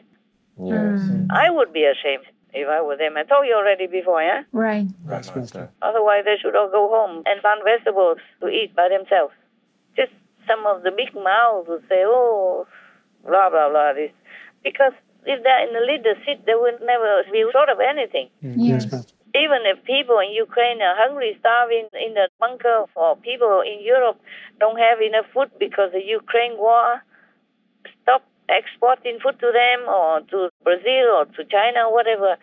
Yes. 0.61 1.01
Hmm. 1.01 1.27
I 1.29 1.49
would 1.49 1.73
be 1.73 1.83
ashamed 1.83 2.23
if 2.53 2.69
I 2.69 2.81
were 2.81 2.95
them. 2.95 3.17
I 3.17 3.23
told 3.23 3.45
you 3.45 3.55
already 3.55 3.87
before, 3.87 4.21
yeah? 4.21 4.43
Right. 4.53 4.87
Right, 5.03 5.25
Otherwise, 5.81 6.23
they 6.23 6.37
should 6.41 6.55
all 6.55 6.69
go 6.71 6.87
home 6.87 7.23
and 7.25 7.41
plant 7.41 7.61
vegetables 7.65 8.19
to 8.39 8.47
eat 8.47 8.73
by 8.75 8.87
themselves. 8.87 9.33
Just 9.97 10.13
some 10.47 10.65
of 10.65 10.83
the 10.83 10.91
big 10.91 11.13
mouths 11.13 11.67
would 11.67 11.83
say, 11.89 12.03
oh, 12.05 12.65
blah, 13.25 13.49
blah, 13.49 13.69
blah, 13.69 13.93
this. 13.93 14.11
Because 14.63 14.93
if 15.25 15.43
they're 15.43 15.67
in 15.67 15.73
the 15.73 15.81
leader's 15.81 16.17
seat, 16.25 16.45
they 16.45 16.55
will 16.55 16.77
never 16.79 17.23
be 17.31 17.43
short 17.51 17.67
of 17.67 17.79
anything. 17.81 18.29
Yes. 18.41 18.89
Master. 18.89 19.11
Even 19.35 19.67
if 19.67 19.83
people 19.83 20.17
in 20.19 20.31
Ukraine 20.31 20.79
are 20.81 20.95
hungry, 20.95 21.35
starving 21.41 21.87
in 21.91 22.13
the 22.13 22.29
bunker, 22.39 22.85
or 22.95 23.17
people 23.17 23.61
in 23.61 23.83
Europe 23.83 24.19
don't 24.59 24.79
have 24.79 25.01
enough 25.01 25.27
food 25.33 25.51
because 25.59 25.91
the 25.91 26.03
Ukraine 26.19 26.55
war 26.57 27.03
stop 28.01 28.23
exporting 28.47 29.19
food 29.21 29.37
to 29.43 29.51
them 29.51 29.79
or 29.89 30.21
to 30.31 30.49
Brazil 30.63 31.05
or 31.19 31.25
to 31.35 31.43
China, 31.51 31.91
whatever, 31.91 32.37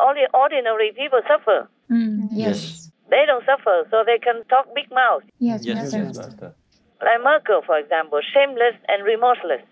all 0.00 0.14
the 0.14 0.26
ordinary 0.34 0.90
people 0.92 1.20
suffer. 1.28 1.68
Mm. 1.90 2.28
Yes. 2.32 2.90
They 3.10 3.22
don't 3.26 3.44
suffer, 3.44 3.86
so 3.90 4.02
they 4.04 4.18
can 4.18 4.42
talk 4.48 4.66
big 4.74 4.90
mouth. 4.90 5.22
Yes, 5.38 5.64
Yes, 5.64 5.92
Master. 5.92 5.98
yes, 5.98 6.16
Master. 6.16 6.54
Like 7.00 7.22
Merkel, 7.22 7.62
for 7.66 7.78
example, 7.78 8.20
shameless 8.32 8.74
and 8.88 9.04
remorseless. 9.04 9.62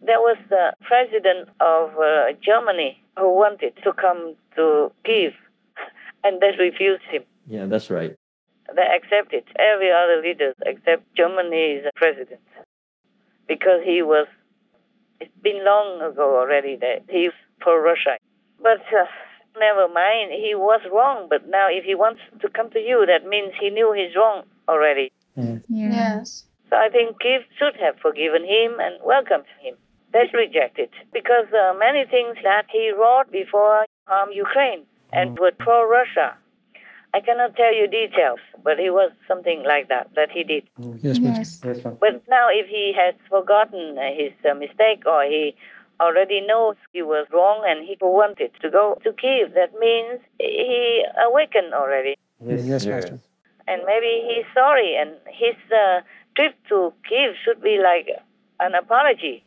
There 0.00 0.20
was 0.20 0.38
the 0.48 0.72
president 0.86 1.50
of 1.60 1.90
uh, 1.98 2.32
Germany 2.40 3.02
who 3.20 3.34
wanted 3.34 3.74
to 3.84 3.92
come 3.92 4.34
to 4.56 4.90
Kiev, 5.04 5.32
and 6.24 6.40
they 6.40 6.52
refused 6.58 7.04
him. 7.10 7.22
Yeah, 7.46 7.66
that's 7.66 7.90
right. 7.90 8.16
They 8.74 8.82
accepted 8.82 9.44
every 9.58 9.90
other 9.90 10.22
leader 10.22 10.54
except 10.64 11.02
Germany's 11.16 11.84
president 11.96 12.40
because 13.46 13.80
he 13.84 14.02
was. 14.02 14.26
It's 15.20 15.30
been 15.42 15.64
long 15.64 16.00
ago 16.00 16.38
already 16.40 16.76
that 16.76 17.04
he's 17.10 17.36
for 17.62 17.82
Russia, 17.82 18.16
but 18.62 18.80
uh, 18.88 19.04
never 19.58 19.86
mind. 19.92 20.32
He 20.32 20.54
was 20.54 20.80
wrong, 20.90 21.26
but 21.28 21.46
now 21.48 21.68
if 21.68 21.84
he 21.84 21.94
wants 21.94 22.20
to 22.40 22.48
come 22.48 22.70
to 22.70 22.78
you, 22.78 23.04
that 23.06 23.28
means 23.28 23.52
he 23.60 23.68
knew 23.68 23.92
he's 23.92 24.16
wrong 24.16 24.44
already. 24.68 25.12
Yes. 25.68 26.44
So 26.70 26.76
I 26.76 26.88
think 26.88 27.20
Kiev 27.20 27.42
should 27.58 27.76
have 27.80 27.96
forgiven 28.00 28.44
him 28.44 28.78
and 28.80 28.94
welcomed 29.04 29.44
him. 29.60 29.74
They 30.12 30.28
rejected 30.34 30.90
because 31.12 31.46
uh, 31.52 31.74
many 31.78 32.04
things 32.04 32.36
that 32.42 32.66
he 32.72 32.90
wrote 32.90 33.30
before 33.30 33.86
harm 34.06 34.30
Ukraine 34.32 34.82
and 35.12 35.38
were 35.38 35.52
pro-Russia. 35.58 36.36
I 37.12 37.20
cannot 37.20 37.56
tell 37.56 37.74
you 37.74 37.86
details, 37.88 38.38
but 38.62 38.78
it 38.78 38.90
was 38.90 39.10
something 39.26 39.64
like 39.64 39.88
that 39.88 40.10
that 40.14 40.30
he 40.30 40.44
did. 40.44 40.64
Yes, 41.02 41.18
Yes. 41.18 41.60
Yes, 41.64 41.78
But 41.82 42.22
now, 42.28 42.48
if 42.50 42.66
he 42.68 42.92
has 42.96 43.14
forgotten 43.28 43.98
uh, 43.98 44.14
his 44.14 44.32
uh, 44.48 44.54
mistake 44.54 45.02
or 45.06 45.24
he 45.24 45.56
already 46.00 46.40
knows 46.40 46.76
he 46.92 47.02
was 47.02 47.26
wrong 47.32 47.64
and 47.66 47.84
he 47.86 47.96
wanted 48.00 48.52
to 48.62 48.70
go 48.70 48.98
to 49.04 49.12
Kiev, 49.12 49.54
that 49.54 49.72
means 49.78 50.20
he 50.38 51.04
awakened 51.26 51.74
already. 51.74 52.16
Yes, 52.44 52.64
Yes. 52.64 52.86
Master. 52.86 53.20
And 53.66 53.82
maybe 53.86 54.12
he's 54.26 54.46
sorry, 54.54 54.96
and 54.96 55.10
his 55.26 55.56
uh, 55.72 56.00
trip 56.36 56.54
to 56.68 56.92
Kiev 57.08 57.34
should 57.44 57.60
be 57.60 57.78
like 57.82 58.08
an 58.60 58.74
apology. 58.74 59.44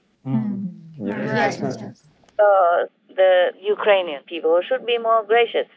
Yes. 0.99 1.17
Yes, 1.17 1.59
Master. 1.59 1.93
So 2.37 2.87
the 3.15 3.51
Ukrainian 3.61 4.23
people 4.23 4.59
should 4.67 4.85
be 4.85 4.97
more 4.97 5.23
gracious 5.23 5.67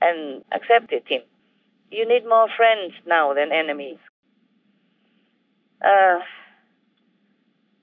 and 0.00 0.44
accepted 0.52 1.02
him. 1.06 1.22
You 1.90 2.06
need 2.06 2.24
more 2.26 2.48
friends 2.56 2.94
now 3.06 3.34
than 3.34 3.52
enemies. 3.52 3.98
Uh, 5.84 6.18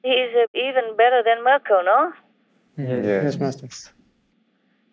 he's 0.04 0.32
uh, 0.36 0.48
even 0.54 0.96
better 0.96 1.22
than 1.24 1.44
Merkel, 1.44 1.82
no? 1.84 2.14
Yes, 2.78 2.88
Yes. 3.06 3.24
yes 3.24 3.40
Master. 3.40 3.68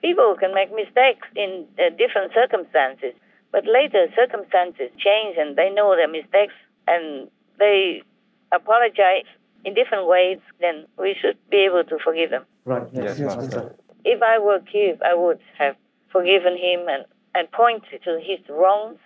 People 0.00 0.36
can 0.38 0.52
make 0.54 0.70
mistakes 0.74 1.26
in 1.36 1.66
uh, 1.78 1.90
different 1.96 2.32
circumstances, 2.34 3.14
but 3.52 3.64
later 3.66 4.06
circumstances 4.14 4.90
change 4.98 5.36
and 5.38 5.56
they 5.56 5.70
know 5.70 5.94
their 5.96 6.08
mistakes 6.08 6.54
and 6.86 7.30
they 7.58 8.02
apologize 8.52 9.28
in 9.64 9.74
different 9.74 10.06
ways, 10.06 10.38
then 10.60 10.86
we 10.98 11.16
should 11.20 11.36
be 11.50 11.58
able 11.58 11.84
to 11.84 11.98
forgive 12.02 12.30
them. 12.30 12.44
Right. 12.64 12.86
Yes, 12.92 13.18
Master. 13.18 13.74
If 14.04 14.22
I 14.22 14.38
were 14.38 14.60
Kiev, 14.60 15.00
I 15.02 15.14
would 15.14 15.40
have 15.58 15.76
forgiven 16.10 16.56
him 16.56 16.86
and, 16.88 17.04
and 17.34 17.50
pointed 17.50 18.02
to 18.04 18.20
his 18.22 18.38
wrongs, 18.48 18.98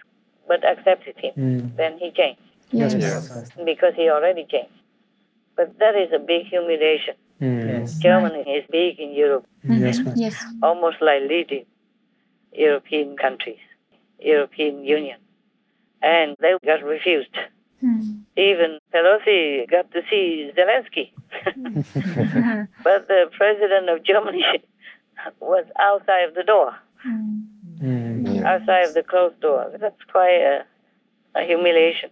but 0.48 0.64
accepted 0.64 1.16
him. 1.16 1.32
Mm. 1.36 1.76
Then 1.76 1.98
he 1.98 2.10
changed 2.10 2.40
Yes, 2.70 2.94
Yes. 2.94 3.50
Because 3.64 3.94
he 3.94 4.10
already 4.10 4.44
changed. 4.44 4.72
But 5.56 5.78
that 5.78 5.94
is 5.96 6.12
a 6.12 6.18
big 6.18 6.46
humiliation. 6.46 7.14
Mm. 7.40 8.00
Germany 8.00 8.42
is 8.50 8.64
big 8.70 8.98
in 8.98 9.12
Europe, 9.12 9.46
Yes, 9.64 9.98
Master. 10.00 10.12
Yes. 10.16 10.44
almost 10.62 10.98
like 11.00 11.22
leading 11.28 11.64
European 12.52 13.16
countries. 13.16 13.58
European 14.20 14.84
Union. 14.84 15.18
And 16.02 16.36
they 16.40 16.52
got 16.64 16.82
refused. 16.82 17.36
Even 18.38 18.78
Pelosi 18.94 19.68
got 19.68 19.90
to 19.90 20.00
see 20.08 20.52
Zelensky. 20.56 21.10
but 22.84 23.08
the 23.08 23.24
president 23.36 23.88
of 23.90 24.04
Germany 24.04 24.44
was 25.40 25.64
outside 25.80 26.28
of 26.28 26.34
the 26.34 26.44
door, 26.44 26.72
mm. 27.04 27.42
Mm. 27.82 28.44
outside 28.44 28.84
of 28.86 28.94
the 28.94 29.02
closed 29.02 29.40
door. 29.40 29.72
That's 29.80 30.00
quite 30.12 30.40
a, 30.40 30.64
a 31.34 31.44
humiliation. 31.44 32.10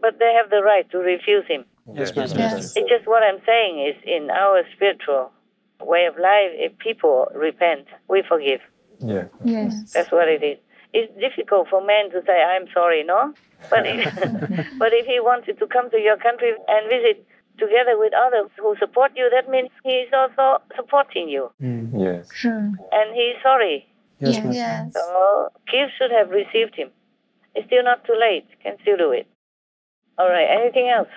But 0.00 0.20
they 0.20 0.32
have 0.40 0.48
the 0.48 0.62
right 0.62 0.88
to 0.92 0.98
refuse 0.98 1.44
him. 1.48 1.64
Yes, 1.92 2.12
Yes. 2.14 2.76
It's 2.76 2.88
just 2.88 3.08
what 3.08 3.24
I'm 3.24 3.40
saying 3.44 3.84
is 3.88 3.96
in 4.06 4.30
our 4.30 4.62
spiritual 4.76 5.32
way 5.80 6.06
of 6.06 6.14
life, 6.14 6.52
if 6.54 6.78
people 6.78 7.26
repent, 7.34 7.86
we 8.08 8.22
forgive. 8.22 8.60
Yeah. 9.00 9.24
Yes. 9.44 9.92
That's 9.92 10.12
what 10.12 10.28
it 10.28 10.44
is. 10.44 10.58
It's 10.92 11.12
difficult 11.20 11.68
for 11.68 11.80
men 11.84 12.10
to 12.10 12.22
say, 12.26 12.42
I'm 12.42 12.66
sorry, 12.74 13.04
no? 13.04 13.32
But 13.70 13.86
if, 13.86 14.14
but 14.78 14.92
if 14.92 15.06
he 15.06 15.20
wanted 15.20 15.58
to 15.58 15.66
come 15.66 15.90
to 15.90 15.98
your 15.98 16.16
country 16.16 16.52
and 16.68 16.88
visit 16.88 17.24
together 17.58 17.98
with 17.98 18.12
others 18.14 18.50
who 18.58 18.74
support 18.78 19.12
you, 19.14 19.30
that 19.30 19.48
means 19.50 19.68
he's 19.84 20.08
also 20.12 20.62
supporting 20.74 21.28
you. 21.28 21.50
Yes. 21.60 22.28
Sure. 22.34 22.72
And 22.92 23.14
he's 23.14 23.36
sorry. 23.42 23.86
Yes. 24.18 24.42
Yes. 24.50 24.92
So 24.94 25.48
Kiev 25.70 25.90
should 25.96 26.10
have 26.10 26.30
received 26.30 26.74
him. 26.74 26.90
It's 27.54 27.66
still 27.66 27.84
not 27.84 28.04
too 28.04 28.16
late. 28.18 28.46
Can 28.62 28.76
still 28.82 28.96
do 28.96 29.12
it. 29.12 29.26
All 30.18 30.28
right. 30.28 30.46
Anything 30.60 30.88
else? 30.88 31.08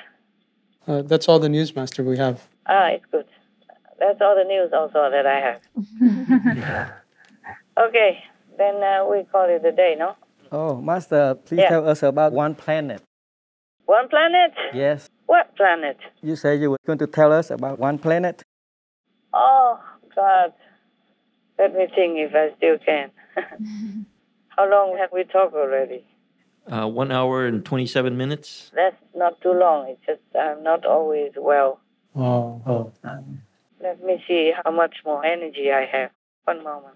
Uh, 0.87 1.01
that's 1.01 1.27
all 1.29 1.39
the 1.39 1.49
news, 1.49 1.75
Master, 1.75 2.03
we 2.03 2.17
have. 2.17 2.45
Ah, 2.67 2.87
it's 2.87 3.05
good. 3.11 3.25
That's 3.99 4.19
all 4.21 4.35
the 4.35 4.43
news 4.43 4.71
also 4.73 5.09
that 5.09 5.25
I 5.25 5.39
have. 5.39 6.91
Okay. 7.75 8.23
Then 8.57 8.75
uh, 8.83 9.05
we 9.09 9.23
call 9.31 9.49
it 9.49 9.65
a 9.65 9.71
day, 9.71 9.95
no? 9.97 10.15
Oh, 10.51 10.79
Master, 10.81 11.35
please 11.35 11.61
Yeah. 11.61 11.69
tell 11.69 11.87
us 11.89 12.03
about 12.03 12.31
one 12.33 12.55
planet. 12.55 13.01
One 13.85 14.07
planet? 14.07 14.53
Yes. 14.73 15.09
What 15.25 15.55
planet? 15.55 15.97
You 16.21 16.35
said 16.35 16.61
you 16.61 16.71
were 16.71 16.77
going 16.85 16.99
to 16.99 17.07
tell 17.07 17.31
us 17.31 17.49
about 17.49 17.79
one 17.79 17.97
planet. 17.97 18.43
Oh, 19.33 19.79
God. 20.15 20.53
Let 21.57 21.73
me 21.73 21.87
think 21.95 22.17
if 22.17 22.33
I 22.35 22.55
still 22.57 22.77
can. 22.79 23.11
How 24.49 24.69
long 24.69 24.97
have 24.99 25.11
we 25.11 25.23
talked 25.23 25.55
already? 25.55 26.05
Uh, 26.71 26.87
one 26.87 27.11
hour 27.11 27.45
and 27.45 27.65
27 27.65 28.15
minutes. 28.15 28.71
That's 28.75 28.95
not 29.15 29.41
too 29.41 29.51
long. 29.51 29.87
It's 29.89 30.05
just 30.05 30.21
I'm 30.39 30.63
not 30.63 30.85
always 30.85 31.31
well. 31.35 31.79
Oh, 32.15 32.61
oh. 32.65 32.91
Let 33.81 34.03
me 34.03 34.23
see 34.27 34.51
how 34.63 34.71
much 34.71 34.97
more 35.05 35.25
energy 35.25 35.71
I 35.71 35.85
have. 35.91 36.11
One 36.45 36.63
moment. 36.63 36.95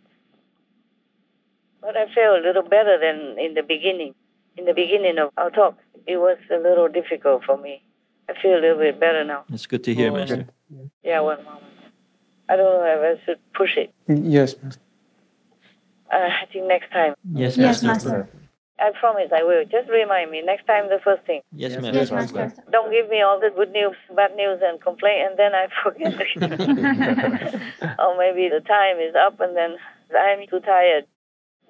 But 1.82 1.96
I 1.96 2.06
feel 2.14 2.36
a 2.36 2.42
little 2.46 2.64
better 2.64 2.98
than 3.00 3.38
in 3.40 3.54
the 3.54 3.64
beginning. 3.64 4.14
In 4.58 4.66
the 4.66 4.74
beginning 4.74 5.18
of 5.20 5.30
our 5.38 5.50
talk, 5.52 5.78
it 6.08 6.18
was 6.18 6.38
a 6.52 6.58
little 6.58 6.88
difficult 6.88 7.44
for 7.46 7.58
me. 7.58 7.84
I 8.30 8.34
feel 8.42 8.54
a 8.58 8.62
little 8.62 8.80
bit 8.80 9.00
better 9.00 9.24
now. 9.24 9.46
It's 9.54 9.66
good 9.68 9.84
to 9.86 9.94
hear, 9.94 10.12
Master. 10.12 10.48
Yeah, 11.04 11.22
one 11.22 11.44
moment. 11.44 11.64
I 12.50 12.56
don't 12.56 12.66
know 12.66 12.84
if 13.12 13.20
I 13.20 13.26
should 13.26 13.40
push 13.54 13.78
it. 13.78 13.94
Yes, 14.08 14.56
Master. 14.62 14.82
Uh, 16.12 16.16
I 16.18 16.46
think 16.52 16.66
next 16.68 16.92
time. 16.92 17.14
Yes, 17.34 17.58
Yes, 17.58 17.84
Master. 17.84 18.10
Master. 18.10 18.30
I 18.80 18.92
promise 19.00 19.32
I 19.36 19.44
will. 19.44 19.66
Just 19.66 19.90
remind 19.90 20.30
me 20.30 20.42
next 20.44 20.66
time 20.68 20.88
the 20.90 21.00
first 21.04 21.24
thing. 21.26 21.42
Yes, 21.52 21.72
Yes, 21.74 21.82
Master. 21.82 21.98
Yes, 21.98 22.12
Master. 22.12 22.64
Don't 22.72 22.92
give 22.92 23.10
me 23.10 23.22
all 23.22 23.40
the 23.40 23.50
good 23.50 23.72
news, 23.72 23.96
bad 24.16 24.36
news, 24.36 24.60
and 24.64 24.80
complain, 24.82 25.26
and 25.28 25.38
then 25.38 25.54
I 25.56 25.68
forget. 25.84 26.14
or 28.00 28.18
maybe 28.18 28.50
the 28.50 28.62
time 28.66 28.98
is 29.00 29.16
up, 29.16 29.40
and 29.40 29.56
then 29.56 29.78
I'm 30.16 30.48
too 30.48 30.60
tired. 30.60 31.06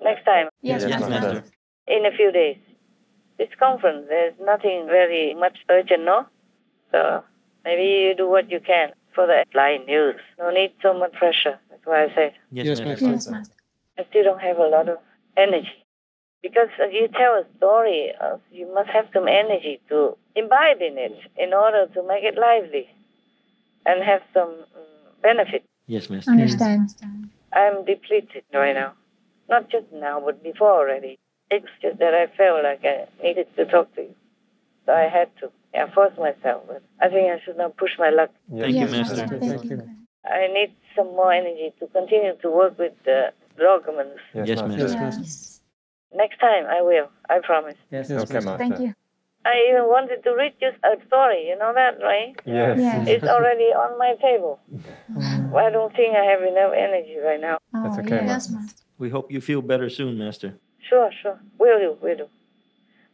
Next 0.02 0.24
time, 0.26 0.50
Yes, 0.62 0.82
Yes, 0.82 1.02
Master. 1.02 1.10
Master. 1.10 1.44
in 1.88 2.06
a 2.06 2.12
few 2.12 2.32
days. 2.32 2.58
This 3.38 3.50
conference, 3.60 4.06
there's 4.10 4.34
nothing 4.42 4.88
very 4.88 5.34
much 5.36 5.58
urgent, 5.70 6.04
no? 6.04 6.26
So 6.92 7.24
maybe 7.64 7.84
you 7.84 8.16
do 8.16 8.28
what 8.30 8.50
you 8.50 8.60
can 8.60 8.92
for 9.14 9.28
the 9.28 9.46
line 9.54 9.86
news. 9.86 10.20
No 10.40 10.50
need 10.50 10.74
so 10.82 10.94
much 10.94 11.14
pressure. 11.14 11.60
That's 11.70 11.86
why 11.86 12.06
I 12.06 12.08
said 12.16 12.34
Yes, 12.52 12.66
Yes, 12.66 12.80
Master. 12.82 13.06
Yes, 13.06 13.28
Master. 13.28 13.56
I 13.98 14.06
still 14.10 14.24
don't 14.24 14.42
have 14.42 14.58
a 14.58 14.68
lot 14.68 14.90
of 14.90 14.98
energy. 15.36 15.84
Because 16.42 16.70
uh, 16.80 16.88
you 16.88 17.08
tell 17.08 17.34
a 17.34 17.46
story, 17.58 18.12
uh, 18.22 18.38
you 18.52 18.72
must 18.74 18.90
have 18.90 19.06
some 19.14 19.28
energy 19.28 19.82
to 19.90 20.16
imbibe 20.36 20.82
in 20.82 20.98
it 20.98 21.14
in 21.36 21.54
order 21.54 21.88
to 21.94 22.04
make 22.08 22.24
it 22.24 22.38
lively 22.38 22.88
and 23.86 24.04
have 24.04 24.22
some 24.34 24.50
mm, 24.50 25.22
benefit. 25.22 25.64
Yes, 25.88 26.10
Master. 26.10 26.32
Understand. 26.32 26.90
I'm 27.54 27.86
depleted 27.86 28.44
right 28.54 28.76
now. 28.76 28.94
Not 29.50 29.70
just 29.70 29.86
now, 29.94 30.22
but 30.24 30.44
before 30.44 30.72
already. 30.72 31.18
It's 31.50 31.68
just 31.82 32.00
that 32.00 32.14
I 32.14 32.28
felt 32.36 32.64
like 32.64 32.84
I 32.84 33.08
needed 33.24 33.48
to 33.56 33.66
talk 33.66 33.94
to 33.96 34.02
you. 34.02 34.16
So 34.86 34.94
I 34.94 35.08
had 35.08 35.30
to. 35.40 35.52
I 35.74 35.90
forced 35.94 36.18
myself. 36.18 36.64
But 36.68 36.84
I 37.02 37.08
think 37.10 37.32
I 37.32 37.40
should 37.44 37.58
not 37.58 37.78
push 37.78 37.92
my 37.98 38.10
luck. 38.10 38.32
Thank 38.50 38.76
Yes, 38.76 38.92
you, 38.92 38.98
Master. 38.98 39.16
Master. 39.16 39.40
Thank 39.40 39.64
you. 39.66 39.90
I 40.26 40.48
need 40.48 40.72
some 40.96 41.08
more 41.08 41.32
energy 41.32 41.74
to 41.80 41.88
continue 41.88 42.36
to 42.42 42.50
work 42.52 42.78
with 42.78 42.94
the 43.06 43.32
documents. 43.58 44.20
Yes, 44.34 44.48
Master. 44.62 44.78
Yes, 44.78 44.94
Master. 44.94 45.22
Yes. 45.22 45.62
Next 46.14 46.40
time 46.40 46.66
I 46.66 46.82
will. 46.82 47.08
I 47.30 47.40
promise. 47.40 47.76
Yes, 47.92 48.10
Yes, 48.10 48.24
Okay, 48.24 48.34
Master. 48.36 48.42
Master. 48.42 48.58
Thank 48.58 48.80
you. 48.80 48.94
I 49.46 49.56
even 49.70 49.86
wanted 49.88 50.24
to 50.24 50.32
read 50.36 50.54
you 50.60 50.72
a 50.84 51.06
story. 51.08 51.48
You 51.48 51.58
know 51.58 51.72
that, 51.74 52.04
right? 52.04 52.36
Yes. 52.46 52.78
Yes. 52.80 53.08
It's 53.08 53.28
already 53.28 53.72
on 53.72 53.98
my 53.98 54.16
table. 54.22 54.60
I 55.56 55.70
don't 55.72 55.94
think 55.96 56.16
I 56.16 56.26
have 56.26 56.42
enough 56.42 56.74
energy 56.76 57.16
right 57.24 57.40
now. 57.40 57.58
Oh, 57.74 57.84
That's 57.84 57.98
Oh, 57.98 58.02
okay, 58.02 58.26
yes, 58.26 58.50
Master. 58.50 58.54
Master. 58.56 58.84
We 58.98 59.10
hope 59.10 59.32
you 59.32 59.42
feel 59.42 59.62
better 59.62 59.90
soon, 59.90 60.18
Master. 60.18 60.58
Sure, 60.90 61.10
sure. 61.22 61.40
Will 61.60 61.80
do, 61.80 61.98
will 62.02 62.18
do. 62.18 62.28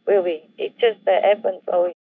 Will 0.06 0.22
be. 0.22 0.48
It 0.58 0.78
just 0.78 1.04
that 1.04 1.24
happens 1.24 1.62
always. 1.72 1.94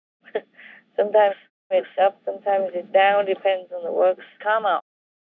sometimes 0.96 1.36
it's 1.70 1.88
up, 2.02 2.20
sometimes 2.26 2.72
it's 2.74 2.92
down, 2.92 3.26
depends 3.26 3.72
on 3.76 3.84
the 3.84 3.92
works. 3.92 4.24
Karma. 4.44 4.82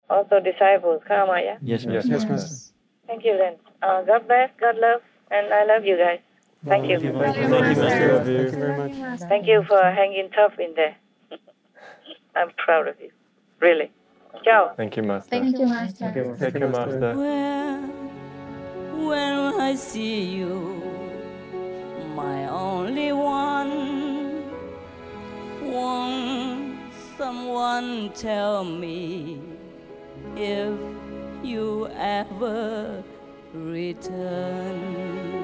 Also 0.10 0.40
disciples, 0.40 1.02
karma, 1.08 1.42
yeah? 1.44 1.58
Yes, 1.62 1.86
Yes, 1.86 2.06
Master. 2.06 2.12
Yes, 2.12 2.30
Master. 2.30 2.74
Thank 3.08 3.26
you 3.26 3.38
then. 3.38 3.56
Uh, 3.82 4.04
God 4.04 4.28
bless, 4.28 4.50
God 4.60 4.76
love, 4.78 5.02
and 5.32 5.54
I 5.54 5.66
love 5.66 5.86
you 5.86 5.98
guys. 5.98 6.20
Thank 6.66 6.90
you. 6.90 7.00
Thank 7.00 7.04
you, 7.04 7.20
Thank 7.20 7.38
you, 7.38 7.44
Master. 7.44 7.84
Master. 7.84 8.24
Thank 8.24 8.52
you 8.54 8.60
very 8.60 8.78
much. 8.78 9.20
Thank 9.20 9.48
you 9.48 9.64
for 9.68 9.82
hanging 9.82 10.30
tough 10.32 10.54
in 10.60 10.74
there. 10.76 10.96
I'm 12.36 12.52
proud 12.58 12.88
of 12.88 12.96
you. 13.00 13.12
Really. 13.60 13.92
Ciao. 14.44 14.74
Thank 14.76 14.98
you, 14.98 15.04
Master. 15.04 15.30
Thank 15.30 15.58
you, 15.58 15.66
Master. 15.66 16.36
Thank 16.38 16.56
you, 16.56 16.68
Master. 16.68 17.16
When, 17.16 18.13
when 18.94 19.60
I 19.60 19.76
see 19.76 20.22
you, 20.24 20.82
my 22.16 22.48
only 22.48 23.12
one, 23.12 24.44
won't 25.62 26.78
someone 27.18 28.12
tell 28.14 28.64
me 28.64 29.42
if 30.36 30.78
you 31.44 31.88
ever 31.98 33.04
return? 33.54 35.43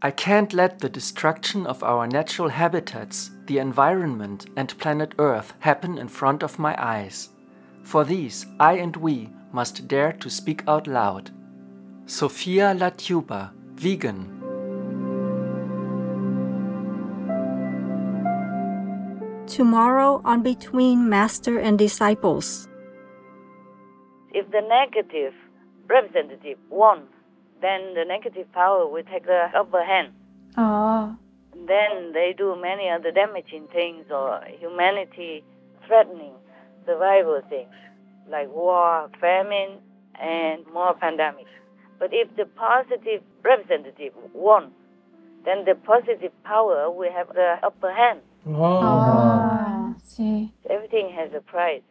I 0.00 0.12
can't 0.12 0.52
let 0.52 0.78
the 0.78 0.88
destruction 0.88 1.66
of 1.66 1.82
our 1.82 2.06
natural 2.06 2.50
habitats, 2.50 3.32
the 3.46 3.58
environment, 3.58 4.46
and 4.54 4.78
planet 4.78 5.12
Earth 5.18 5.54
happen 5.58 5.98
in 5.98 6.06
front 6.06 6.44
of 6.44 6.56
my 6.56 6.76
eyes. 6.78 7.30
For 7.82 8.04
these, 8.04 8.46
I 8.60 8.74
and 8.74 8.94
we 8.94 9.28
must 9.50 9.88
dare 9.88 10.12
to 10.12 10.30
speak 10.30 10.62
out 10.68 10.86
loud. 10.86 11.32
Sophia 12.06 12.76
Latuba, 12.78 13.50
vegan. 13.74 14.38
Tomorrow 19.48 20.22
on 20.24 20.42
Between 20.44 21.08
Master 21.08 21.58
and 21.58 21.76
Disciples. 21.76 22.68
If 24.32 24.48
the 24.52 24.60
negative 24.60 25.34
representative 25.88 26.58
won, 26.70 27.08
then 27.60 27.94
the 27.94 28.04
negative 28.04 28.50
power 28.52 28.86
will 28.86 29.04
take 29.04 29.26
the 29.26 29.48
upper 29.54 29.84
hand. 29.84 30.12
Oh. 30.56 31.16
Then 31.54 32.12
they 32.12 32.34
do 32.36 32.56
many 32.60 32.88
other 32.88 33.10
damaging 33.10 33.68
things 33.72 34.06
or 34.10 34.40
humanity 34.58 35.44
threatening 35.86 36.34
survival 36.86 37.42
things 37.48 37.68
like 38.30 38.48
war, 38.48 39.10
famine, 39.20 39.78
and 40.20 40.66
more 40.72 40.94
pandemics. 40.94 41.52
But 41.98 42.10
if 42.12 42.34
the 42.36 42.44
positive 42.44 43.22
representative 43.42 44.12
won, 44.32 44.70
then 45.44 45.64
the 45.64 45.74
positive 45.74 46.32
power 46.44 46.90
will 46.90 47.12
have 47.12 47.28
the 47.28 47.56
upper 47.62 47.92
hand. 47.92 48.20
Oh. 48.46 48.80
Ah, 48.82 49.94
see. 50.04 50.52
Everything 50.68 51.10
has 51.10 51.30
a 51.34 51.40
price. 51.40 51.82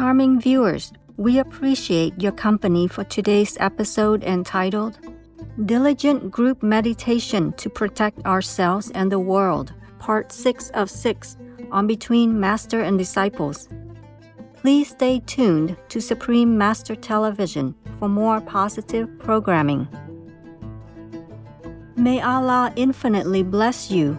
Charming 0.00 0.40
viewers, 0.40 0.94
we 1.18 1.40
appreciate 1.40 2.18
your 2.18 2.32
company 2.32 2.88
for 2.88 3.04
today's 3.04 3.58
episode 3.60 4.24
entitled 4.24 4.98
Diligent 5.66 6.30
Group 6.30 6.62
Meditation 6.62 7.52
to 7.58 7.68
Protect 7.68 8.24
Ourselves 8.24 8.90
and 8.94 9.12
the 9.12 9.18
World, 9.18 9.74
Part 9.98 10.32
6 10.32 10.70
of 10.70 10.88
6 10.88 11.36
on 11.70 11.86
Between 11.86 12.40
Master 12.40 12.80
and 12.80 12.96
Disciples. 12.96 13.68
Please 14.54 14.88
stay 14.88 15.20
tuned 15.26 15.76
to 15.90 16.00
Supreme 16.00 16.56
Master 16.56 16.96
Television 16.96 17.74
for 17.98 18.08
more 18.08 18.40
positive 18.40 19.06
programming. 19.18 19.86
May 21.96 22.22
Allah 22.22 22.72
infinitely 22.74 23.42
bless 23.42 23.90
you. 23.90 24.18